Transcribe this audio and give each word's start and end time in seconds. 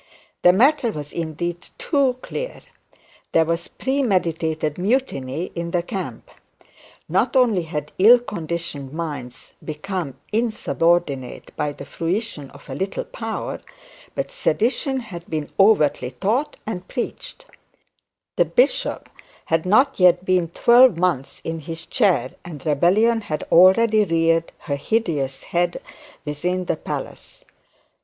The 0.41 0.51
matter 0.51 0.89
was 0.89 1.13
indeed 1.13 1.67
too 1.77 2.15
clear. 2.23 2.61
There 3.33 3.45
was 3.45 3.67
premeditated 3.67 4.79
mutiny 4.79 5.51
in 5.53 5.69
the 5.69 5.83
camp. 5.83 6.31
Not 7.07 7.35
only 7.35 7.61
had 7.61 7.91
ill 7.99 8.17
conditioned 8.17 8.93
minds 8.93 9.53
become 9.63 10.15
insubordinate 10.31 11.55
by 11.55 11.71
the 11.73 11.85
fruition 11.85 12.49
of 12.49 12.67
a 12.67 12.73
little 12.73 13.03
power. 13.03 13.61
The 14.15 14.55
bishop 18.55 19.09
had 19.45 19.65
not 19.67 19.99
yet 19.99 20.25
been 20.25 20.47
twelve 20.47 20.97
months 20.97 21.41
in 21.43 21.59
this 21.59 21.85
chair, 21.85 22.31
and 22.43 22.65
rebellion 22.65 23.21
had 23.21 23.43
already 23.51 24.05
reared 24.05 24.51
her 24.57 24.77
hideous 24.77 25.43
head 25.43 25.79
within 26.25 26.65
the 26.65 26.77
palace. 26.77 27.45